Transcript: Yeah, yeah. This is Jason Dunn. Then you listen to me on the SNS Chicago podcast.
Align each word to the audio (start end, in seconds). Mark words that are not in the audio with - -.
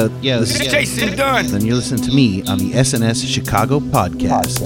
Yeah, 0.00 0.08
yeah. 0.22 0.38
This 0.38 0.58
is 0.58 0.66
Jason 0.68 1.16
Dunn. 1.16 1.46
Then 1.48 1.64
you 1.66 1.74
listen 1.74 1.98
to 1.98 2.10
me 2.10 2.42
on 2.46 2.56
the 2.56 2.72
SNS 2.72 3.26
Chicago 3.26 3.80
podcast. 3.80 4.60